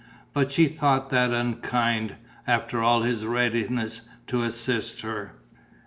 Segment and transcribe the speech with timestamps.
[0.33, 2.15] But she thought that unkind,
[2.47, 5.33] after all his readiness to assist her.